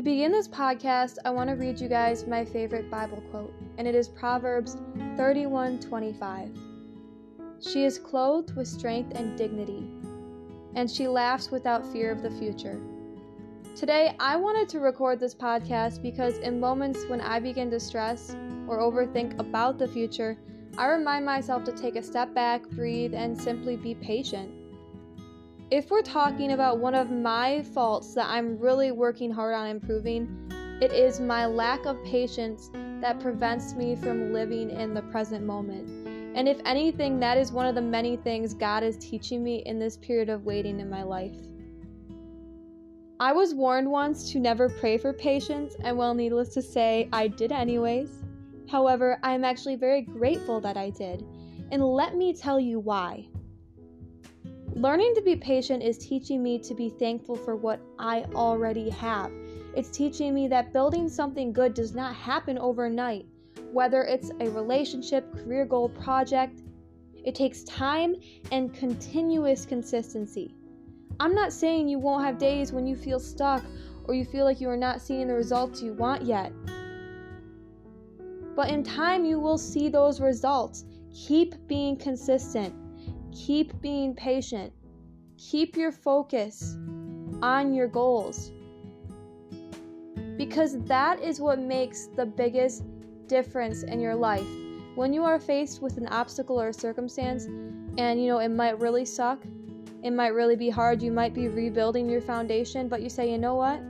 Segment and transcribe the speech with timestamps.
[0.00, 3.86] To begin this podcast, I want to read you guys my favorite Bible quote, and
[3.86, 4.78] it is Proverbs
[5.18, 6.56] 31:25.
[7.60, 9.86] She is clothed with strength and dignity,
[10.74, 12.80] and she laughs without fear of the future.
[13.76, 18.34] Today, I wanted to record this podcast because in moments when I begin to stress
[18.66, 20.38] or overthink about the future,
[20.78, 24.59] I remind myself to take a step back, breathe, and simply be patient.
[25.70, 30.50] If we're talking about one of my faults that I'm really working hard on improving,
[30.82, 35.88] it is my lack of patience that prevents me from living in the present moment.
[36.36, 39.78] And if anything, that is one of the many things God is teaching me in
[39.78, 41.36] this period of waiting in my life.
[43.20, 47.28] I was warned once to never pray for patience, and well, needless to say, I
[47.28, 48.24] did anyways.
[48.68, 51.24] However, I am actually very grateful that I did,
[51.70, 53.28] and let me tell you why.
[54.74, 59.30] Learning to be patient is teaching me to be thankful for what I already have.
[59.76, 63.26] It's teaching me that building something good does not happen overnight
[63.72, 66.62] whether it's a relationship, career goal, project.
[67.24, 68.16] It takes time
[68.50, 70.54] and continuous consistency.
[71.18, 73.62] I'm not saying you won't have days when you feel stuck
[74.04, 76.52] or you feel like you are not seeing the results you want yet.
[78.56, 80.84] But in time, you will see those results.
[81.14, 82.74] Keep being consistent,
[83.32, 84.72] keep being patient,
[85.36, 86.76] keep your focus
[87.42, 88.52] on your goals.
[90.36, 92.84] Because that is what makes the biggest
[93.26, 94.46] difference in your life.
[94.94, 97.44] When you are faced with an obstacle or a circumstance,
[97.98, 99.42] and you know, it might really suck,
[100.02, 103.38] it might really be hard, you might be rebuilding your foundation, but you say, you
[103.38, 103.80] know what?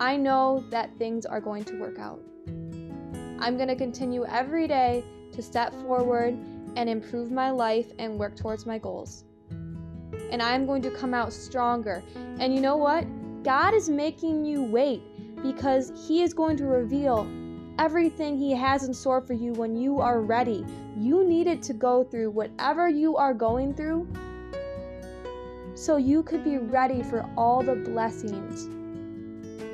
[0.00, 2.20] I know that things are going to work out.
[3.40, 6.36] I'm going to continue every day to step forward
[6.78, 9.24] and improve my life and work towards my goals.
[10.30, 12.04] And I'm going to come out stronger.
[12.38, 13.04] And you know what?
[13.42, 15.02] God is making you wait
[15.42, 17.28] because He is going to reveal
[17.80, 20.64] everything He has in store for you when you are ready.
[20.96, 24.06] You needed to go through whatever you are going through
[25.74, 28.68] so you could be ready for all the blessings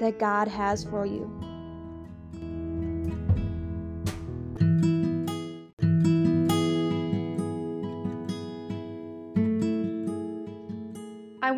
[0.01, 1.44] that God has for you.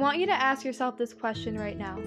[0.07, 1.99] Want you to ask yourself this question right now.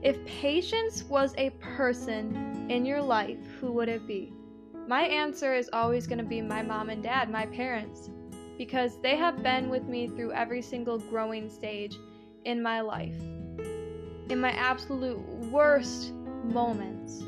[0.00, 4.32] If patience was a person in your life, who would it be?
[4.88, 8.08] My answer is always going to be my mom and dad, my parents,
[8.56, 11.98] because they have been with me through every single growing stage
[12.46, 13.20] in my life.
[14.30, 15.18] In my absolute
[15.50, 17.24] worst moments.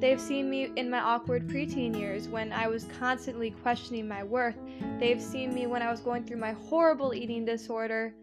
[0.00, 4.56] They've seen me in my awkward preteen years when I was constantly questioning my worth.
[4.98, 8.14] They've seen me when I was going through my horrible eating disorder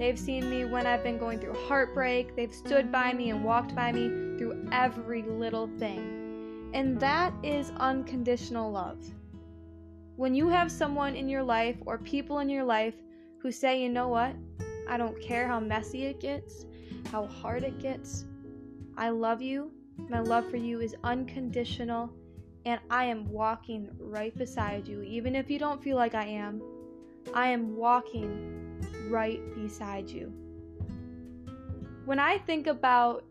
[0.00, 2.34] They've seen me when I've been going through heartbreak.
[2.34, 6.70] They've stood by me and walked by me through every little thing.
[6.72, 8.98] And that is unconditional love.
[10.16, 12.94] When you have someone in your life or people in your life
[13.42, 14.34] who say, you know what,
[14.88, 16.64] I don't care how messy it gets,
[17.12, 18.24] how hard it gets,
[18.96, 19.70] I love you,
[20.08, 22.10] my love for you is unconditional,
[22.64, 26.62] and I am walking right beside you, even if you don't feel like I am.
[27.34, 28.69] I am walking
[29.10, 30.32] right beside you.
[32.04, 33.24] When I think about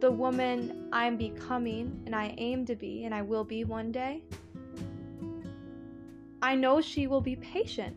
[0.00, 4.22] the woman I'm becoming and I aim to be and I will be one day,
[6.42, 7.96] I know she will be patient.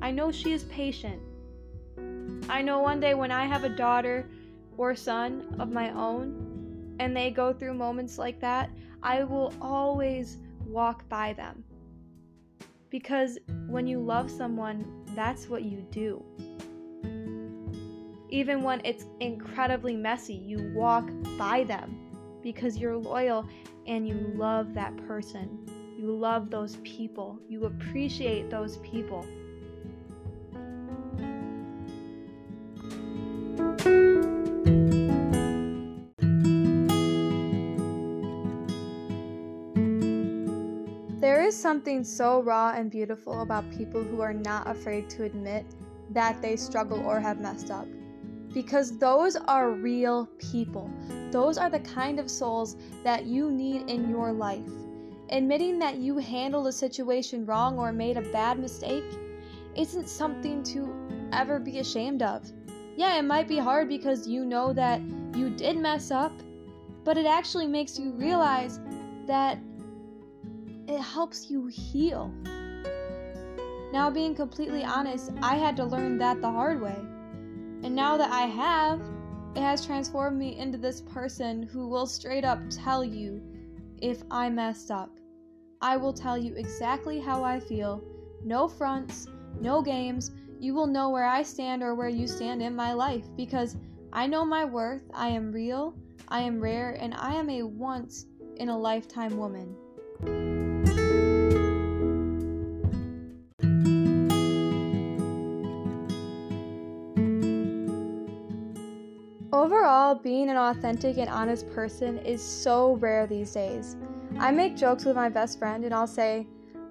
[0.00, 1.20] I know she is patient.
[2.48, 4.28] I know one day when I have a daughter
[4.76, 8.70] or son of my own and they go through moments like that,
[9.02, 11.64] I will always walk by them.
[12.90, 16.22] Because when you love someone, that's what you do.
[18.28, 21.98] Even when it's incredibly messy, you walk by them
[22.42, 23.48] because you're loyal
[23.86, 25.58] and you love that person.
[25.98, 27.40] You love those people.
[27.48, 29.26] You appreciate those people.
[41.26, 45.66] There is something so raw and beautiful about people who are not afraid to admit
[46.10, 47.88] that they struggle or have messed up.
[48.54, 50.88] Because those are real people.
[51.32, 54.70] Those are the kind of souls that you need in your life.
[55.30, 59.02] Admitting that you handled a situation wrong or made a bad mistake
[59.74, 60.94] isn't something to
[61.32, 62.48] ever be ashamed of.
[62.94, 65.00] Yeah, it might be hard because you know that
[65.34, 66.40] you did mess up,
[67.02, 68.78] but it actually makes you realize
[69.26, 69.58] that
[70.88, 72.32] it helps you heal.
[73.92, 76.96] Now, being completely honest, I had to learn that the hard way.
[77.82, 79.00] And now that I have,
[79.54, 83.40] it has transformed me into this person who will straight up tell you
[84.02, 85.10] if I messed up.
[85.80, 88.02] I will tell you exactly how I feel.
[88.44, 89.28] No fronts,
[89.60, 90.32] no games.
[90.60, 93.76] You will know where I stand or where you stand in my life because
[94.12, 95.02] I know my worth.
[95.14, 95.94] I am real,
[96.28, 99.76] I am rare, and I am a once in a lifetime woman.
[109.52, 113.96] Overall, being an authentic and honest person is so rare these days.
[114.40, 116.48] I make jokes with my best friend and I'll say,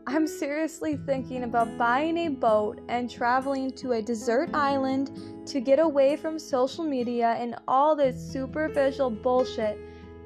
[0.08, 5.12] I'm seriously thinking about buying a boat and traveling to a desert island
[5.48, 9.78] to get away from social media and all this superficial bullshit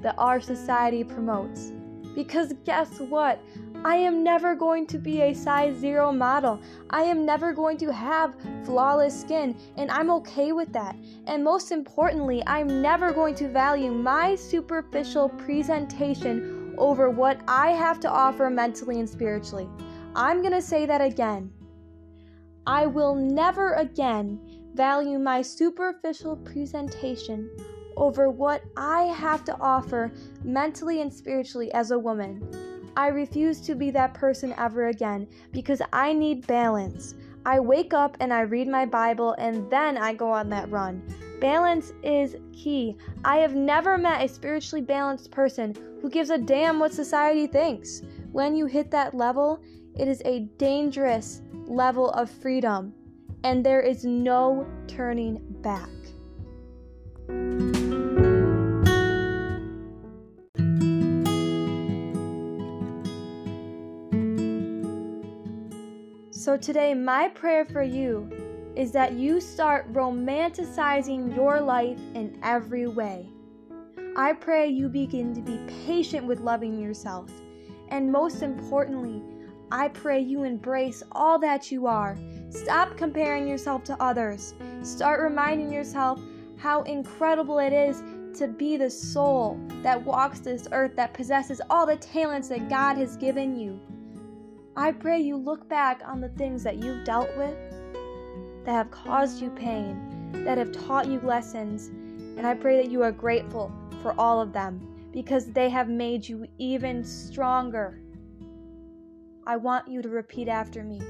[0.02, 1.72] that our society promotes.
[2.14, 3.42] Because guess what?
[3.86, 6.60] I am never going to be a size zero model.
[6.90, 8.36] I am never going to have
[8.66, 10.98] flawless skin, and I'm okay with that.
[11.28, 18.02] And most importantly, I'm never going to value my superficial presentation over what I have
[18.02, 19.70] to offer mentally and spiritually.
[20.14, 21.50] I'm going to say that again.
[22.68, 24.42] I will never again
[24.74, 27.50] value my superficial presentation
[27.96, 30.12] over what I have to offer
[30.44, 32.69] mentally and spiritually as a woman.
[32.96, 37.16] I refuse to be that person ever again because I need balance.
[37.46, 41.02] I wake up and I read my Bible and then I go on that run.
[41.40, 42.98] Balance is key.
[43.24, 48.02] I have never met a spiritually balanced person who gives a damn what society thinks.
[48.32, 49.62] When you hit that level,
[49.98, 52.94] it is a dangerous level of freedom,
[53.44, 55.90] and there is no turning back.
[66.50, 68.28] So, today, my prayer for you
[68.76, 73.30] is that you start romanticizing your life in every way.
[74.16, 77.30] I pray you begin to be patient with loving yourself.
[77.90, 79.22] And most importantly,
[79.72, 82.18] I pray you embrace all that you are.
[82.50, 84.56] Stop comparing yourself to others.
[84.82, 86.20] Start reminding yourself
[86.58, 88.02] how incredible it is
[88.40, 92.98] to be the soul that walks this earth, that possesses all the talents that God
[92.98, 93.80] has given you.
[94.80, 97.58] I pray you look back on the things that you've dealt with,
[98.64, 101.88] that have caused you pain, that have taught you lessons,
[102.38, 104.80] and I pray that you are grateful for all of them
[105.12, 108.00] because they have made you even stronger.
[109.46, 111.02] I want you to repeat after me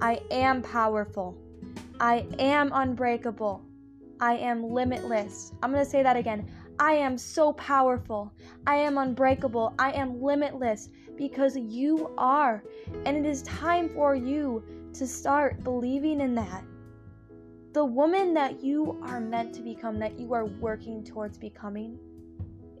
[0.00, 1.36] I am powerful.
[1.98, 3.60] I am unbreakable.
[4.20, 5.50] I am limitless.
[5.64, 6.48] I'm going to say that again.
[6.80, 8.32] I am so powerful.
[8.66, 9.74] I am unbreakable.
[9.78, 12.64] I am limitless because you are.
[13.04, 16.64] And it is time for you to start believing in that.
[17.74, 21.98] The woman that you are meant to become, that you are working towards becoming,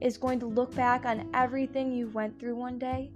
[0.00, 3.10] is going to look back on everything you went through one day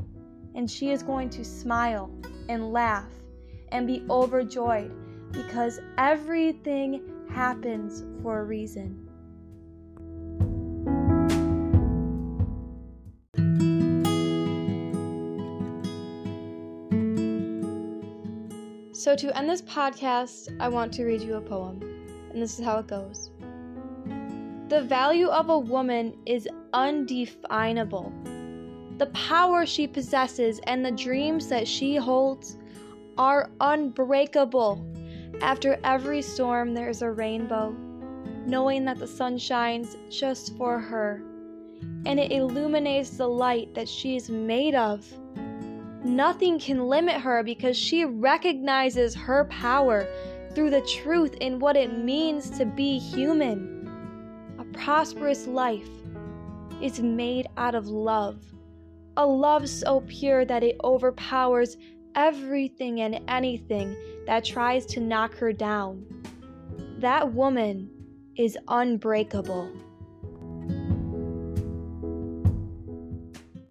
[0.55, 2.11] and she is going to smile
[2.51, 3.09] and laugh
[3.73, 4.93] and be overjoyed
[5.33, 9.04] because everything happens for a reason.
[19.05, 21.79] So, to end this podcast, I want to read you a poem,
[22.33, 23.33] and this is how it goes
[24.71, 28.11] The value of a woman is undefinable.
[28.97, 32.57] The power she possesses and the dreams that she holds
[33.19, 34.83] are unbreakable.
[35.43, 37.77] After every storm, there is a rainbow,
[38.47, 41.23] knowing that the sun shines just for her,
[42.07, 45.07] and it illuminates the light that she is made of.
[46.05, 50.07] Nothing can limit her because she recognizes her power
[50.55, 53.89] through the truth in what it means to be human.
[54.59, 55.89] A prosperous life
[56.83, 58.45] is made out of love,
[59.17, 61.79] a love so pure that it overpowers
[62.15, 63.97] everything and anything
[64.27, 66.05] that tries to knock her down.
[66.99, 67.89] That woman
[68.37, 69.73] is unbreakable.